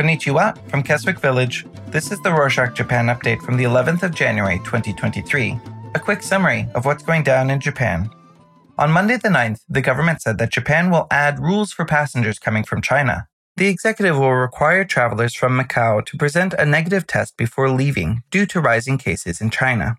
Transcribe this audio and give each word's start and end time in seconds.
Konnichiwa 0.00 0.56
from 0.70 0.82
Keswick 0.82 1.20
Village. 1.20 1.66
This 1.88 2.10
is 2.10 2.18
the 2.22 2.30
Rorshok 2.30 2.72
Japan 2.72 3.08
update 3.08 3.42
from 3.42 3.58
the 3.58 3.64
11th 3.64 4.02
of 4.02 4.14
January 4.14 4.56
2023. 4.60 5.60
A 5.94 5.98
quick 5.98 6.22
summary 6.22 6.66
of 6.74 6.86
what's 6.86 7.02
going 7.02 7.22
down 7.22 7.50
in 7.50 7.60
Japan. 7.60 8.08
On 8.78 8.90
Monday 8.90 9.18
the 9.18 9.28
9th, 9.28 9.60
the 9.68 9.82
government 9.82 10.22
said 10.22 10.38
that 10.38 10.52
Japan 10.52 10.90
will 10.90 11.06
add 11.10 11.38
rules 11.38 11.70
for 11.70 11.84
passengers 11.84 12.38
coming 12.38 12.64
from 12.64 12.80
China. 12.80 13.26
The 13.58 13.66
executive 13.66 14.18
will 14.18 14.32
require 14.32 14.86
travelers 14.86 15.34
from 15.34 15.60
Macau 15.60 16.06
to 16.06 16.16
present 16.16 16.54
a 16.54 16.64
negative 16.64 17.06
test 17.06 17.36
before 17.36 17.68
leaving 17.68 18.22
due 18.30 18.46
to 18.46 18.60
rising 18.62 18.96
cases 18.96 19.42
in 19.42 19.50
China. 19.50 19.98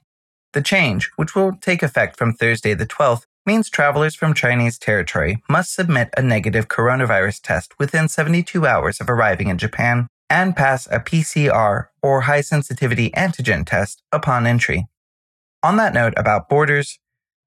The 0.54 0.63
change, 0.63 1.11
which 1.15 1.36
will 1.36 1.52
take 1.61 1.83
effect 1.83 2.17
from 2.17 2.33
Thursday 2.33 2.73
the 2.73 2.88
12th, 2.88 3.27
means 3.45 3.70
travelers 3.70 4.16
from 4.16 4.34
Chinese 4.34 4.77
territory 4.77 5.41
must 5.50 5.73
submit 5.73 6.09
a 6.16 6.22
negative 6.22 6.68
coronavirus 6.68 7.41
test 7.41 7.73
within 7.80 8.08
72 8.08 8.66
hours 8.66 9.00
of 9.00 9.09
arriving 9.09 9.48
in 9.48 9.58
Japan 9.58 10.08
and 10.30 10.55
pass 10.55 10.88
a 10.88 11.00
PCR 11.00 11.88
or 12.02 12.22
high 12.22 12.41
sensitivity 12.41 13.09
antigen 13.12 13.66
test 13.66 14.02
upon 14.12 14.45
entry. 14.45 14.88
On 15.64 15.77
that 15.77 15.94
note 15.94 16.14
about 16.17 16.50
borders, 16.50 17.00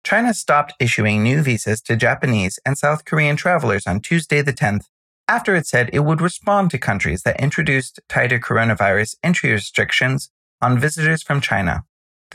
China 0.04 0.34
stopped 0.34 0.74
issuing 0.78 1.22
new 1.22 1.42
visas 1.42 1.80
to 1.80 1.96
Japanese 1.96 2.58
and 2.66 2.76
South 2.76 3.04
Korean 3.04 3.36
travelers 3.36 3.86
on 3.86 4.00
Tuesday 4.00 4.42
the 4.42 4.52
10th 4.52 4.84
after 5.26 5.54
it 5.56 5.66
said 5.66 5.88
it 5.92 6.00
would 6.00 6.20
respond 6.20 6.70
to 6.70 6.78
countries 6.78 7.22
that 7.22 7.40
introduced 7.40 8.00
tighter 8.08 8.38
coronavirus 8.38 9.16
entry 9.22 9.50
restrictions 9.52 10.30
on 10.60 10.78
visitors 10.78 11.22
from 11.22 11.40
China. 11.40 11.84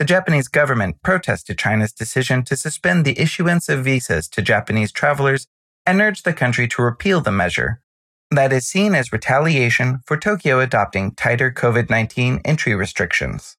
The 0.00 0.06
Japanese 0.06 0.48
government 0.48 1.02
protested 1.02 1.58
China's 1.58 1.92
decision 1.92 2.42
to 2.44 2.56
suspend 2.56 3.04
the 3.04 3.20
issuance 3.20 3.68
of 3.68 3.84
visas 3.84 4.28
to 4.28 4.40
Japanese 4.40 4.92
travelers 4.92 5.46
and 5.84 6.00
urged 6.00 6.24
the 6.24 6.32
country 6.32 6.66
to 6.68 6.80
repeal 6.80 7.20
the 7.20 7.30
measure. 7.30 7.82
That 8.30 8.50
is 8.50 8.66
seen 8.66 8.94
as 8.94 9.12
retaliation 9.12 10.00
for 10.06 10.16
Tokyo 10.16 10.58
adopting 10.58 11.14
tighter 11.16 11.52
COVID 11.52 11.90
19 11.90 12.40
entry 12.46 12.74
restrictions. 12.74 13.58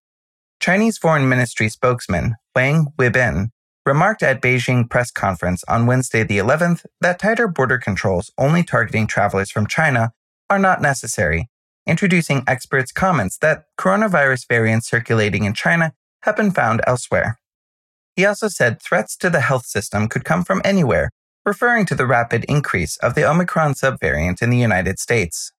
Chinese 0.60 0.98
Foreign 0.98 1.30
Ministry 1.30 1.70
spokesman 1.70 2.38
Wang 2.56 2.88
Wenbin 2.98 3.50
remarked 3.86 4.24
at 4.24 4.42
Beijing 4.42 4.90
press 4.90 5.12
conference 5.12 5.64
on 5.68 5.86
Wednesday 5.86 6.24
the 6.24 6.40
11th 6.40 6.88
that 7.02 7.20
tighter 7.20 7.48
border 7.48 7.78
controls 7.78 8.32
only 8.40 8.64
targeting 8.64 9.06
travelers 9.06 9.52
from 9.52 9.68
China 9.68 10.12
are 10.50 10.58
not 10.58 10.82
necessary, 10.82 11.52
introducing 11.86 12.44
experts' 12.48 12.92
comments 12.92 13.38
that 13.38 13.66
coronavirus 13.78 14.48
variants 14.48 14.90
circulating 14.90 15.44
in 15.44 15.54
China 15.54 15.94
have 16.24 16.36
been 16.36 16.52
found 16.52 16.82
elsewhere. 16.88 17.40
He 18.16 18.26
also 18.26 18.48
said 18.48 18.82
threats 18.82 19.16
to 19.18 19.30
the 19.30 19.42
health 19.42 19.66
system 19.66 20.08
could 20.08 20.26
come 20.26 20.44
from 20.44 20.62
anywhere, 20.64 21.10
referring 21.46 21.86
to 21.88 21.96
the 21.96 22.06
rapid 22.06 22.44
increase 22.46 22.98
of 22.98 23.16
the 23.16 23.28
Omicron 23.28 23.74
subvariant 23.74 24.42
in 24.42 24.50
the 24.50 24.58
United 24.58 25.00
States. 25.00 25.52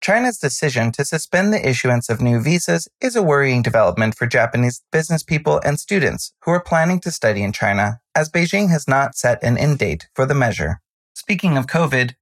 China's 0.00 0.38
decision 0.38 0.92
to 0.92 1.04
suspend 1.04 1.52
the 1.52 1.68
issuance 1.68 2.08
of 2.08 2.20
new 2.20 2.40
visas 2.40 2.88
is 3.00 3.16
a 3.16 3.22
worrying 3.22 3.62
development 3.62 4.14
for 4.14 4.26
Japanese 4.26 4.82
business 4.92 5.22
people 5.22 5.60
and 5.64 5.80
students 5.80 6.32
who 6.44 6.52
are 6.52 6.62
planning 6.62 7.00
to 7.00 7.10
study 7.10 7.42
in 7.42 7.52
China, 7.52 8.00
as 8.14 8.30
Beijing 8.30 8.70
has 8.70 8.86
not 8.86 9.16
set 9.16 9.42
an 9.42 9.58
end 9.58 9.78
date 9.78 10.08
for 10.14 10.24
the 10.24 10.34
measure. 10.34 10.80
Speaking 11.14 11.56
of 11.58 11.66
COVID, 11.66 12.14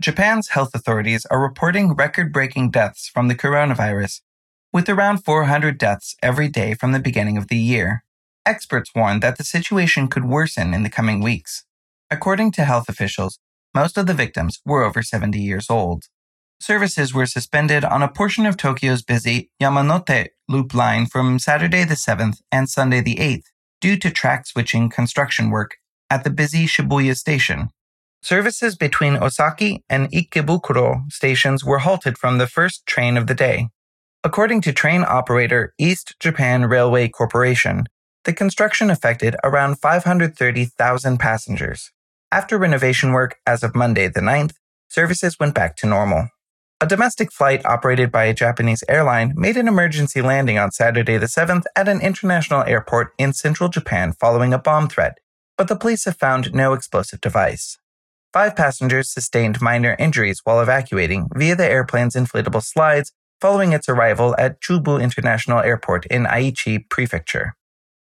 Japan's 0.00 0.48
health 0.48 0.74
authorities 0.74 1.26
are 1.26 1.42
reporting 1.42 1.94
record 1.94 2.32
breaking 2.32 2.70
deaths 2.70 3.08
from 3.08 3.28
the 3.28 3.34
coronavirus, 3.34 4.20
with 4.74 4.88
around 4.88 5.24
400 5.24 5.78
deaths 5.78 6.16
every 6.20 6.48
day 6.48 6.74
from 6.74 6.90
the 6.90 6.98
beginning 6.98 7.38
of 7.38 7.46
the 7.46 7.56
year. 7.56 8.02
Experts 8.44 8.90
warn 8.92 9.20
that 9.20 9.38
the 9.38 9.44
situation 9.44 10.08
could 10.08 10.24
worsen 10.24 10.74
in 10.74 10.82
the 10.82 10.90
coming 10.90 11.22
weeks. 11.22 11.64
According 12.10 12.50
to 12.52 12.64
health 12.64 12.88
officials, 12.88 13.38
most 13.72 13.96
of 13.96 14.08
the 14.08 14.14
victims 14.14 14.60
were 14.66 14.82
over 14.82 15.00
70 15.00 15.38
years 15.38 15.70
old. 15.70 16.06
Services 16.60 17.14
were 17.14 17.24
suspended 17.24 17.84
on 17.84 18.02
a 18.02 18.08
portion 18.08 18.46
of 18.46 18.56
Tokyo's 18.56 19.02
busy 19.02 19.48
Yamanote 19.62 20.30
Loop 20.48 20.74
line 20.74 21.06
from 21.06 21.38
Saturday 21.38 21.84
the 21.84 21.94
7th 21.94 22.38
and 22.50 22.68
Sunday 22.68 23.00
the 23.00 23.16
8th 23.16 23.44
due 23.80 23.96
to 23.96 24.10
track 24.10 24.44
switching 24.44 24.90
construction 24.90 25.50
work 25.50 25.76
at 26.10 26.24
the 26.24 26.30
busy 26.30 26.66
Shibuya 26.66 27.16
station. 27.16 27.68
Services 28.22 28.74
between 28.74 29.14
Osaki 29.14 29.82
and 29.88 30.10
Ikebukuro 30.10 31.12
stations 31.12 31.64
were 31.64 31.78
halted 31.78 32.18
from 32.18 32.38
the 32.38 32.48
first 32.48 32.86
train 32.86 33.16
of 33.16 33.28
the 33.28 33.34
day. 33.34 33.68
According 34.26 34.62
to 34.62 34.72
train 34.72 35.04
operator 35.06 35.74
East 35.78 36.14
Japan 36.18 36.64
Railway 36.64 37.08
Corporation, 37.08 37.84
the 38.24 38.32
construction 38.32 38.88
affected 38.88 39.36
around 39.44 39.78
530,000 39.80 41.18
passengers. 41.18 41.92
After 42.32 42.56
renovation 42.56 43.12
work 43.12 43.36
as 43.46 43.62
of 43.62 43.74
Monday 43.74 44.08
the 44.08 44.22
9th, 44.22 44.54
services 44.88 45.38
went 45.38 45.54
back 45.54 45.76
to 45.76 45.86
normal. 45.86 46.30
A 46.80 46.86
domestic 46.86 47.30
flight 47.30 47.66
operated 47.66 48.10
by 48.10 48.24
a 48.24 48.32
Japanese 48.32 48.82
airline 48.88 49.34
made 49.36 49.58
an 49.58 49.68
emergency 49.68 50.22
landing 50.22 50.58
on 50.58 50.72
Saturday 50.72 51.18
the 51.18 51.26
7th 51.26 51.64
at 51.76 51.86
an 51.86 52.00
international 52.00 52.62
airport 52.62 53.12
in 53.18 53.34
central 53.34 53.68
Japan 53.68 54.14
following 54.18 54.54
a 54.54 54.58
bomb 54.58 54.88
threat, 54.88 55.18
but 55.58 55.68
the 55.68 55.76
police 55.76 56.06
have 56.06 56.16
found 56.16 56.54
no 56.54 56.72
explosive 56.72 57.20
device. 57.20 57.76
Five 58.32 58.56
passengers 58.56 59.12
sustained 59.12 59.60
minor 59.60 59.94
injuries 59.98 60.40
while 60.44 60.62
evacuating 60.62 61.28
via 61.34 61.54
the 61.54 61.70
airplane's 61.70 62.14
inflatable 62.14 62.62
slides 62.62 63.12
following 63.40 63.72
its 63.72 63.88
arrival 63.88 64.34
at 64.38 64.60
Chubu 64.60 65.02
International 65.02 65.60
Airport 65.60 66.06
in 66.06 66.24
Aichi 66.24 66.88
Prefecture. 66.88 67.54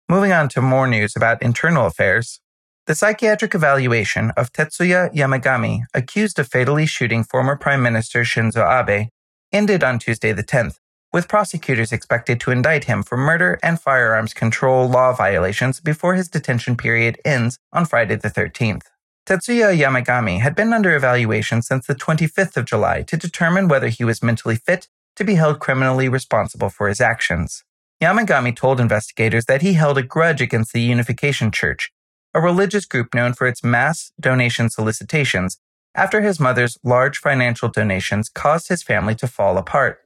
Moving 0.10 0.32
on 0.32 0.50
to 0.50 0.62
more 0.62 0.88
news 0.88 1.16
about 1.16 1.42
internal 1.42 1.86
affairs. 1.86 2.42
The 2.88 2.96
psychiatric 2.96 3.56
evaluation 3.56 4.32
of 4.32 4.52
Tetsuya 4.52 5.14
Yamagami, 5.14 5.84
accused 5.94 6.40
of 6.40 6.48
fatally 6.50 6.86
shooting 6.86 7.24
former 7.24 7.56
Prime 7.56 7.82
Minister 7.82 8.24
Shinzo 8.24 8.66
Abe, 8.66 9.08
ended 9.54 9.84
on 9.84 10.00
Tuesday 10.00 10.34
the 10.34 10.44
10th, 10.44 10.76
with 11.14 11.28
prosecutors 11.28 11.92
expected 11.92 12.40
to 12.40 12.52
indict 12.52 12.86
him 12.86 13.04
for 13.04 13.18
murder 13.18 13.60
and 13.62 13.80
firearms 13.80 14.34
control 14.34 14.90
law 14.90 15.14
violations 15.14 15.80
before 15.80 16.16
his 16.16 16.28
detention 16.28 16.76
period 16.76 17.20
ends 17.24 17.58
on 17.72 17.86
Friday 17.86 18.16
the 18.16 18.30
13th. 18.30 18.84
Tetsuya 19.28 19.78
Yamagami 19.78 20.40
had 20.40 20.56
been 20.56 20.74
under 20.74 20.96
evaluation 20.96 21.62
since 21.62 21.86
the 21.86 21.96
25th 21.96 22.58
of 22.58 22.66
July 22.66 23.04
to 23.04 23.16
determine 23.16 23.68
whether 23.68 23.88
he 23.88 24.04
was 24.04 24.24
mentally 24.24 24.56
fit 24.56 24.88
to 25.22 25.26
be 25.26 25.36
held 25.36 25.60
criminally 25.60 26.10
responsible 26.10 26.70
for 26.70 26.88
his 26.88 27.00
actions. 27.00 27.64
Yamagami 28.02 28.56
told 28.56 28.80
investigators 28.80 29.46
that 29.46 29.62
he 29.62 29.74
held 29.74 30.00
a 30.00 30.02
grudge 30.02 30.42
against 30.42 30.74
the 30.74 30.82
Unification 30.82 31.52
Church, 31.52 31.92
a 32.34 32.42
religious 32.42 32.86
group 32.86 33.14
known 33.14 33.34
for 33.34 33.46
its 33.46 33.64
mass 33.64 34.12
donation 34.20 34.68
solicitations, 34.68 35.60
after 35.94 36.22
his 36.22 36.40
mother's 36.40 36.80
large 36.84 37.20
financial 37.20 37.70
donations 37.70 38.30
caused 38.30 38.70
his 38.70 38.82
family 38.82 39.14
to 39.14 39.28
fall 39.28 39.60
apart. 39.60 40.00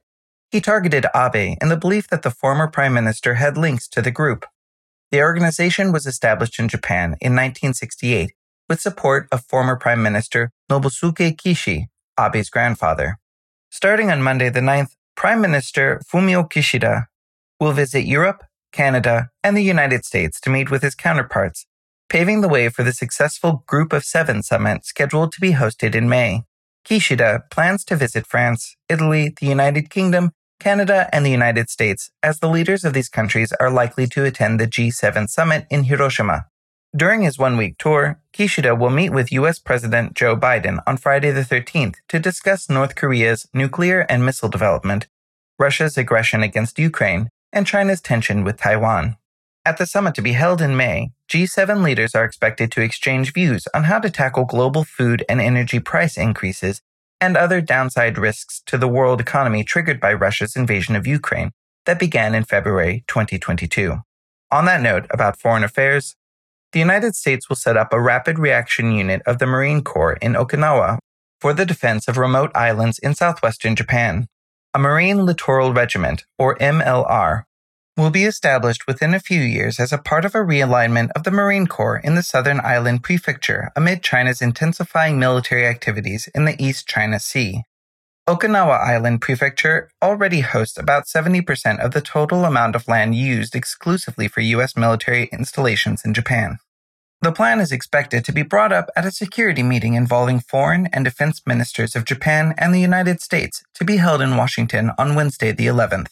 He 0.50 0.60
targeted 0.60 1.06
Abe 1.16 1.56
in 1.62 1.70
the 1.70 1.78
belief 1.78 2.08
that 2.08 2.20
the 2.20 2.30
former 2.30 2.68
prime 2.68 2.92
minister 2.92 3.36
had 3.36 3.56
links 3.56 3.88
to 3.88 4.02
the 4.02 4.10
group. 4.10 4.44
The 5.10 5.22
organization 5.22 5.92
was 5.92 6.06
established 6.06 6.58
in 6.58 6.68
Japan 6.68 7.16
in 7.22 7.32
1968 7.32 8.32
with 8.68 8.82
support 8.82 9.28
of 9.32 9.46
former 9.46 9.76
Prime 9.76 10.02
Minister 10.02 10.50
Nobusuke 10.70 11.36
Kishi, 11.36 11.86
Abe's 12.18 12.50
grandfather. 12.50 13.18
Starting 13.70 14.10
on 14.10 14.20
Monday 14.22 14.50
the 14.50 14.60
9th, 14.60 14.92
Prime 15.16 15.40
Minister 15.40 16.02
Fumio 16.06 16.44
Kishida 16.48 17.06
will 17.58 17.72
visit 17.72 18.04
Europe, 18.04 18.44
Canada, 18.70 19.30
and 19.42 19.56
the 19.56 19.62
United 19.62 20.04
States 20.04 20.38
to 20.40 20.50
meet 20.50 20.70
with 20.70 20.82
his 20.82 20.94
counterparts, 20.94 21.66
paving 22.10 22.42
the 22.42 22.48
way 22.48 22.68
for 22.68 22.82
the 22.82 22.92
successful 22.92 23.64
Group 23.66 23.94
of 23.94 24.04
Seven 24.04 24.42
summit 24.42 24.84
scheduled 24.84 25.32
to 25.32 25.40
be 25.40 25.52
hosted 25.52 25.94
in 25.94 26.06
May. 26.06 26.42
Kishida 26.86 27.50
plans 27.50 27.82
to 27.86 27.96
visit 27.96 28.26
France, 28.26 28.76
Italy, 28.90 29.32
the 29.40 29.46
United 29.46 29.88
Kingdom, 29.88 30.32
Canada, 30.60 31.08
and 31.12 31.24
the 31.24 31.30
United 31.30 31.70
States, 31.70 32.10
as 32.22 32.38
the 32.38 32.48
leaders 32.48 32.84
of 32.84 32.92
these 32.92 33.08
countries 33.08 33.52
are 33.58 33.70
likely 33.70 34.06
to 34.08 34.24
attend 34.24 34.60
the 34.60 34.66
G7 34.66 35.30
summit 35.30 35.66
in 35.70 35.84
Hiroshima. 35.84 36.44
During 36.94 37.22
his 37.22 37.38
one 37.38 37.56
week 37.56 37.78
tour, 37.78 38.20
Kishida 38.32 38.78
will 38.78 38.90
meet 38.90 39.10
with 39.10 39.32
U.S. 39.32 39.58
President 39.58 40.14
Joe 40.14 40.36
Biden 40.36 40.82
on 40.86 40.96
Friday 40.96 41.30
the 41.30 41.42
13th 41.42 41.96
to 42.08 42.18
discuss 42.18 42.70
North 42.70 42.94
Korea's 42.94 43.46
nuclear 43.52 44.00
and 44.08 44.24
missile 44.24 44.48
development, 44.48 45.06
Russia's 45.58 45.98
aggression 45.98 46.42
against 46.42 46.78
Ukraine, 46.78 47.28
and 47.52 47.66
China's 47.66 48.00
tension 48.00 48.44
with 48.44 48.58
Taiwan. 48.58 49.16
At 49.64 49.78
the 49.78 49.86
summit 49.86 50.14
to 50.14 50.22
be 50.22 50.32
held 50.32 50.62
in 50.62 50.76
May, 50.76 51.10
G7 51.28 51.82
leaders 51.82 52.14
are 52.14 52.24
expected 52.24 52.70
to 52.72 52.82
exchange 52.82 53.32
views 53.32 53.66
on 53.74 53.84
how 53.84 53.98
to 53.98 54.10
tackle 54.10 54.44
global 54.44 54.84
food 54.84 55.24
and 55.28 55.40
energy 55.40 55.80
price 55.80 56.16
increases 56.16 56.82
and 57.20 57.36
other 57.36 57.60
downside 57.60 58.16
risks 58.16 58.62
to 58.66 58.78
the 58.78 58.88
world 58.88 59.20
economy 59.20 59.64
triggered 59.64 60.00
by 60.00 60.12
Russia's 60.12 60.54
invasion 60.54 60.94
of 60.94 61.06
Ukraine 61.06 61.50
that 61.84 61.98
began 61.98 62.34
in 62.34 62.44
February 62.44 63.04
2022. 63.08 63.98
On 64.52 64.64
that 64.66 64.80
note 64.80 65.06
about 65.10 65.40
foreign 65.40 65.64
affairs, 65.64 66.14
the 66.76 66.80
United 66.80 67.16
States 67.16 67.48
will 67.48 67.56
set 67.56 67.74
up 67.74 67.90
a 67.90 67.98
rapid 67.98 68.38
reaction 68.38 68.92
unit 68.92 69.22
of 69.24 69.38
the 69.38 69.46
Marine 69.46 69.82
Corps 69.82 70.18
in 70.20 70.34
Okinawa 70.34 70.98
for 71.40 71.54
the 71.54 71.64
defense 71.64 72.06
of 72.06 72.18
remote 72.18 72.50
islands 72.54 72.98
in 72.98 73.14
southwestern 73.14 73.74
Japan. 73.74 74.26
A 74.74 74.78
Marine 74.78 75.24
Littoral 75.24 75.72
Regiment, 75.72 76.26
or 76.38 76.54
MLR, 76.58 77.44
will 77.96 78.10
be 78.10 78.24
established 78.24 78.86
within 78.86 79.14
a 79.14 79.20
few 79.20 79.40
years 79.40 79.80
as 79.80 79.90
a 79.90 79.96
part 79.96 80.26
of 80.26 80.34
a 80.34 80.40
realignment 80.40 81.08
of 81.16 81.22
the 81.22 81.30
Marine 81.30 81.66
Corps 81.66 81.96
in 82.04 82.14
the 82.14 82.22
southern 82.22 82.60
island 82.60 83.02
prefecture 83.02 83.70
amid 83.74 84.02
China's 84.02 84.42
intensifying 84.42 85.18
military 85.18 85.66
activities 85.66 86.28
in 86.34 86.44
the 86.44 86.62
East 86.62 86.86
China 86.86 87.18
Sea. 87.18 87.62
Okinawa 88.28 88.78
Island 88.86 89.22
Prefecture 89.22 89.88
already 90.02 90.40
hosts 90.40 90.76
about 90.76 91.06
70% 91.06 91.82
of 91.82 91.92
the 91.92 92.02
total 92.02 92.44
amount 92.44 92.76
of 92.76 92.86
land 92.86 93.14
used 93.14 93.54
exclusively 93.54 94.28
for 94.28 94.42
U.S. 94.42 94.76
military 94.76 95.30
installations 95.32 96.04
in 96.04 96.12
Japan. 96.12 96.58
The 97.26 97.32
plan 97.32 97.58
is 97.58 97.72
expected 97.72 98.24
to 98.24 98.32
be 98.32 98.42
brought 98.42 98.72
up 98.72 98.88
at 98.94 99.04
a 99.04 99.10
security 99.10 99.64
meeting 99.64 99.94
involving 99.94 100.38
foreign 100.38 100.86
and 100.92 101.04
defense 101.04 101.42
ministers 101.44 101.96
of 101.96 102.04
Japan 102.04 102.54
and 102.56 102.72
the 102.72 102.78
United 102.80 103.20
States 103.20 103.64
to 103.74 103.84
be 103.84 103.96
held 103.96 104.22
in 104.22 104.36
Washington 104.36 104.92
on 104.96 105.16
Wednesday, 105.16 105.50
the 105.50 105.66
11th. 105.66 106.10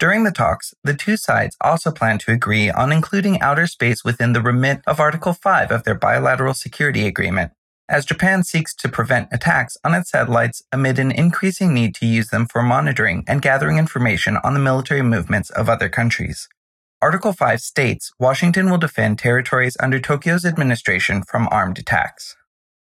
During 0.00 0.24
the 0.24 0.32
talks, 0.32 0.74
the 0.82 0.94
two 0.94 1.16
sides 1.16 1.56
also 1.60 1.92
plan 1.92 2.18
to 2.18 2.32
agree 2.32 2.68
on 2.72 2.90
including 2.90 3.40
outer 3.40 3.68
space 3.68 4.02
within 4.02 4.32
the 4.32 4.42
remit 4.42 4.80
of 4.84 4.98
Article 4.98 5.32
5 5.32 5.70
of 5.70 5.84
their 5.84 5.94
bilateral 5.94 6.54
security 6.54 7.06
agreement, 7.06 7.52
as 7.88 8.04
Japan 8.04 8.42
seeks 8.42 8.74
to 8.74 8.88
prevent 8.88 9.28
attacks 9.30 9.76
on 9.84 9.94
its 9.94 10.10
satellites 10.10 10.60
amid 10.72 10.98
an 10.98 11.12
increasing 11.12 11.72
need 11.72 11.94
to 11.94 12.04
use 12.04 12.30
them 12.30 12.46
for 12.46 12.64
monitoring 12.64 13.22
and 13.28 13.42
gathering 13.42 13.78
information 13.78 14.38
on 14.42 14.54
the 14.54 14.58
military 14.58 15.02
movements 15.02 15.50
of 15.50 15.68
other 15.68 15.88
countries. 15.88 16.48
Article 17.02 17.32
5 17.32 17.60
states 17.60 18.12
Washington 18.20 18.70
will 18.70 18.78
defend 18.78 19.18
territories 19.18 19.76
under 19.80 19.98
Tokyo's 19.98 20.44
administration 20.44 21.24
from 21.24 21.48
armed 21.50 21.80
attacks. 21.80 22.36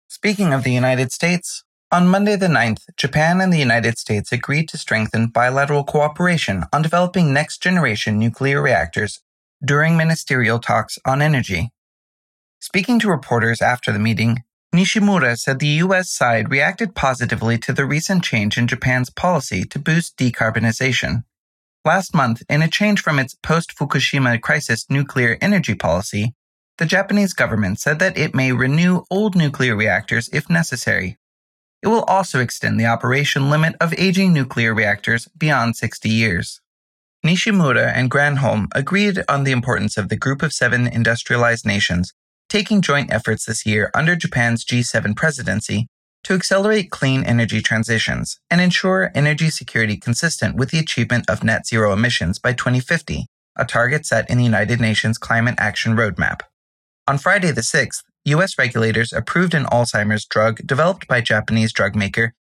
Speaking 0.09 0.51
of 0.51 0.65
the 0.65 0.73
United 0.73 1.13
States, 1.13 1.63
on 1.93 2.09
Monday 2.09 2.35
the 2.35 2.47
9th, 2.47 2.83
Japan 2.97 3.39
and 3.39 3.53
the 3.53 3.57
United 3.57 3.97
States 3.97 4.33
agreed 4.33 4.67
to 4.67 4.77
strengthen 4.77 5.27
bilateral 5.27 5.85
cooperation 5.85 6.65
on 6.73 6.81
developing 6.81 7.31
next 7.31 7.63
generation 7.63 8.19
nuclear 8.19 8.61
reactors 8.61 9.21
during 9.63 9.95
ministerial 9.95 10.59
talks 10.59 10.99
on 11.05 11.21
energy. 11.21 11.71
Speaking 12.59 12.99
to 12.99 13.09
reporters 13.09 13.61
after 13.61 13.93
the 13.93 13.99
meeting, 13.99 14.43
Nishimura 14.75 15.39
said 15.39 15.59
the 15.59 15.79
U.S. 15.85 16.09
side 16.09 16.51
reacted 16.51 16.95
positively 16.95 17.57
to 17.59 17.71
the 17.71 17.85
recent 17.85 18.25
change 18.25 18.57
in 18.57 18.67
Japan's 18.67 19.09
policy 19.09 19.63
to 19.63 19.79
boost 19.79 20.17
decarbonization. 20.17 21.23
Last 21.83 22.13
month, 22.13 22.43
in 22.47 22.61
a 22.61 22.67
change 22.67 23.01
from 23.01 23.17
its 23.17 23.33
post 23.33 23.75
Fukushima 23.75 24.39
crisis 24.39 24.85
nuclear 24.87 25.39
energy 25.41 25.73
policy, 25.73 26.35
the 26.77 26.85
Japanese 26.85 27.33
government 27.33 27.79
said 27.79 27.97
that 27.97 28.15
it 28.15 28.35
may 28.35 28.51
renew 28.51 29.01
old 29.09 29.35
nuclear 29.35 29.75
reactors 29.75 30.29
if 30.31 30.47
necessary. 30.47 31.17
It 31.81 31.87
will 31.87 32.03
also 32.03 32.39
extend 32.39 32.79
the 32.79 32.85
operation 32.85 33.49
limit 33.49 33.75
of 33.81 33.95
aging 33.97 34.31
nuclear 34.31 34.75
reactors 34.75 35.27
beyond 35.35 35.75
60 35.75 36.07
years. 36.07 36.61
Nishimura 37.25 37.91
and 37.95 38.11
Granholm 38.11 38.67
agreed 38.75 39.23
on 39.27 39.43
the 39.43 39.51
importance 39.51 39.97
of 39.97 40.09
the 40.09 40.15
Group 40.15 40.43
of 40.43 40.53
Seven 40.53 40.85
industrialized 40.85 41.65
nations 41.65 42.13
taking 42.47 42.81
joint 42.81 43.11
efforts 43.11 43.45
this 43.45 43.65
year 43.65 43.89
under 43.95 44.15
Japan's 44.15 44.63
G7 44.63 45.15
presidency 45.15 45.87
to 46.23 46.33
accelerate 46.33 46.91
clean 46.91 47.23
energy 47.23 47.61
transitions 47.61 48.39
and 48.49 48.61
ensure 48.61 49.11
energy 49.15 49.49
security 49.49 49.97
consistent 49.97 50.55
with 50.55 50.71
the 50.71 50.79
achievement 50.79 51.29
of 51.29 51.43
net 51.43 51.65
zero 51.65 51.93
emissions 51.93 52.39
by 52.39 52.53
2050, 52.53 53.25
a 53.57 53.65
target 53.65 54.05
set 54.05 54.29
in 54.29 54.37
the 54.37 54.43
United 54.43 54.79
Nations 54.79 55.17
Climate 55.17 55.55
Action 55.57 55.95
Roadmap. 55.95 56.41
On 57.07 57.17
Friday 57.17 57.51
the 57.51 57.61
6th, 57.61 58.03
US 58.25 58.57
regulators 58.57 59.11
approved 59.11 59.53
an 59.53 59.65
Alzheimer's 59.65 60.25
drug 60.25 60.65
developed 60.65 61.07
by 61.07 61.21
Japanese 61.21 61.73
drug 61.73 61.95
maker 61.95 62.33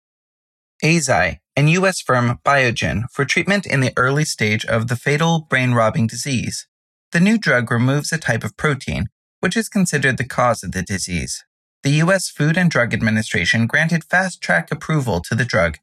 Eisai 0.83 1.39
and 1.57 1.71
US 1.71 2.01
firm 2.01 2.39
Biogen 2.45 3.03
for 3.13 3.25
treatment 3.25 3.67
in 3.67 3.81
the 3.81 3.93
early 3.97 4.25
stage 4.25 4.65
of 4.65 4.89
the 4.89 4.97
fatal 4.97 5.47
brain 5.49 5.73
robbing 5.73 6.07
disease. 6.07 6.67
The 7.13 7.21
new 7.21 7.39
drug 7.39 7.71
removes 7.71 8.13
a 8.13 8.19
type 8.19 8.45
of 8.45 8.57
protein 8.57 9.07
which 9.41 9.57
is 9.57 9.69
considered 9.69 10.19
the 10.19 10.27
cause 10.27 10.63
of 10.63 10.73
the 10.73 10.83
disease. 10.83 11.45
The 11.85 11.91
U.S. 12.03 12.29
Food 12.29 12.59
and 12.59 12.69
Drug 12.69 12.93
Administration 12.93 13.69
granted 13.69 14.03
fast 14.03 14.41
track 14.43 14.73
approval 14.73 15.21
to 15.21 15.37
the 15.37 15.45
drug, 15.45 15.79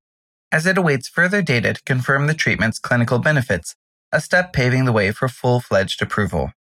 as 0.52 0.66
it 0.66 0.78
awaits 0.78 1.08
further 1.08 1.42
data 1.42 1.74
to 1.74 1.84
confirm 1.84 2.28
the 2.28 2.34
treatment's 2.34 2.80
clinical 2.80 3.18
benefits, 3.18 3.76
a 4.12 4.20
step 4.20 4.52
paving 4.52 4.84
the 4.84 4.92
way 4.92 5.12
for 5.12 5.30
full 5.30 5.62
fledged 5.62 6.02
approval. 6.02 6.52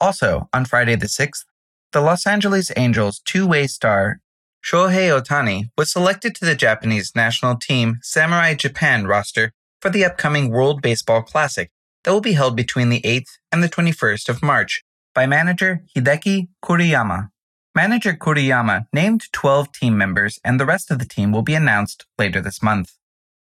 Also, 0.00 0.48
on 0.54 0.64
Friday 0.64 0.96
the 0.96 1.06
6th, 1.06 1.44
the 1.92 2.00
Los 2.00 2.26
Angeles 2.26 2.72
Angels 2.76 3.20
two 3.20 3.46
way 3.46 3.66
star 3.66 4.20
Shohei 4.64 5.08
Ohtani 5.08 5.70
was 5.76 5.92
selected 5.92 6.34
to 6.36 6.46
the 6.46 6.54
Japanese 6.54 7.12
national 7.14 7.56
team 7.56 7.98
Samurai 8.02 8.54
Japan 8.54 9.06
roster 9.06 9.52
for 9.80 9.90
the 9.90 10.04
upcoming 10.04 10.50
World 10.50 10.80
Baseball 10.80 11.22
Classic 11.22 11.70
that 12.04 12.12
will 12.12 12.20
be 12.20 12.32
held 12.32 12.56
between 12.56 12.88
the 12.88 13.02
8th 13.02 13.38
and 13.52 13.62
the 13.62 13.68
21st 13.68 14.28
of 14.30 14.42
March 14.42 14.82
by 15.14 15.26
manager 15.26 15.84
Hideki 15.94 16.48
Kuriyama. 16.64 17.30
Manager 17.74 18.14
Kuriyama 18.14 18.86
named 18.92 19.32
12 19.32 19.72
team 19.72 19.96
members 19.96 20.40
and 20.44 20.58
the 20.58 20.66
rest 20.66 20.90
of 20.90 20.98
the 20.98 21.04
team 21.04 21.32
will 21.32 21.42
be 21.42 21.54
announced 21.54 22.06
later 22.18 22.40
this 22.40 22.62
month. 22.62 22.94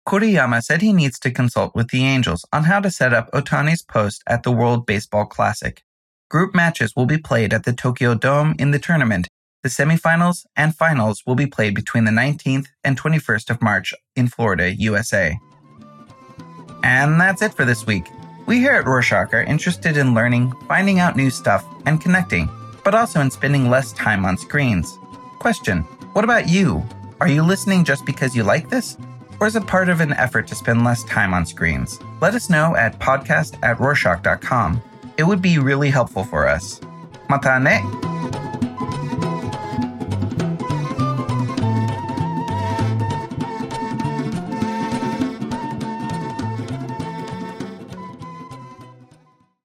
Kuriyama 0.07 0.63
said 0.63 0.81
he 0.81 0.93
needs 0.93 1.19
to 1.19 1.31
consult 1.31 1.75
with 1.75 1.89
the 1.89 2.05
Angels 2.05 2.45
on 2.53 2.63
how 2.63 2.79
to 2.79 2.89
set 2.89 3.13
up 3.13 3.29
Ohtani's 3.31 3.83
post 3.83 4.23
at 4.25 4.43
the 4.43 4.51
World 4.51 4.85
Baseball 4.85 5.25
Classic. 5.25 5.83
Group 6.29 6.55
matches 6.55 6.95
will 6.95 7.05
be 7.05 7.17
played 7.17 7.53
at 7.53 7.63
the 7.63 7.73
Tokyo 7.73 8.15
Dome 8.15 8.55
in 8.57 8.71
the 8.71 8.79
tournament. 8.79 9.27
The 9.63 9.69
semifinals 9.69 10.45
and 10.55 10.75
finals 10.75 11.23
will 11.25 11.35
be 11.35 11.45
played 11.45 11.75
between 11.75 12.05
the 12.05 12.11
19th 12.11 12.67
and 12.83 12.99
21st 12.99 13.49
of 13.49 13.61
March 13.61 13.93
in 14.15 14.27
Florida, 14.27 14.73
USA. 14.75 15.37
And 16.83 17.19
that's 17.19 17.41
it 17.41 17.53
for 17.53 17.65
this 17.65 17.85
week. 17.85 18.05
We 18.45 18.59
here 18.59 18.73
at 18.73 18.85
Rorshok 18.85 19.33
are 19.33 19.43
interested 19.43 19.97
in 19.97 20.13
learning, 20.13 20.53
finding 20.69 20.99
out 20.99 21.17
new 21.17 21.29
stuff, 21.29 21.65
and 21.85 21.99
connecting, 21.99 22.49
but 22.87 22.95
also 22.95 23.19
in 23.19 23.29
spending 23.29 23.69
less 23.69 23.91
time 23.91 24.23
on 24.23 24.37
screens. 24.37 24.97
Question 25.39 25.81
What 26.13 26.23
about 26.23 26.47
you? 26.47 26.81
Are 27.19 27.27
you 27.27 27.43
listening 27.43 27.83
just 27.83 28.05
because 28.05 28.33
you 28.33 28.43
like 28.43 28.69
this? 28.69 28.95
Or 29.41 29.47
is 29.47 29.57
it 29.57 29.67
part 29.67 29.89
of 29.89 29.99
an 29.99 30.13
effort 30.13 30.47
to 30.47 30.55
spend 30.55 30.85
less 30.85 31.03
time 31.03 31.33
on 31.33 31.45
screens? 31.45 31.99
Let 32.21 32.33
us 32.33 32.49
know 32.49 32.77
at 32.77 32.97
podcast 32.97 33.59
at 33.61 33.79
Rorshok.com. 33.79 34.81
It 35.17 35.23
would 35.23 35.41
be 35.41 35.59
really 35.59 35.89
helpful 35.89 36.23
for 36.23 36.47
us. 36.47 36.79
Mata 37.27 37.59
ne! 37.59 38.06